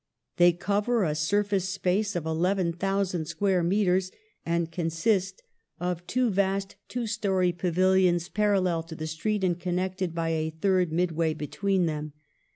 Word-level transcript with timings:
They 0.37 0.51
cover 0.51 1.03
a 1.03 1.13
surface 1.13 1.69
space 1.69 2.15
of 2.15 2.25
eleven 2.25 2.73
thousand 2.73 3.25
square 3.25 3.61
metres, 3.61 4.11
and 4.43 4.71
consist 4.71 5.43
of 5.79 6.07
two 6.07 6.31
vast 6.31 6.69
184 6.87 6.87
PASTEUR 6.87 6.87
two 6.87 7.05
story 7.05 7.51
pavillions, 7.53 8.33
parallel 8.33 8.81
to 8.81 8.95
the 8.95 9.05
street, 9.05 9.43
and 9.43 9.59
connected 9.59 10.15
by 10.15 10.29
a 10.29 10.49
third 10.49 10.91
midway 10.91 11.35
between 11.35 11.85
them. 11.85 12.13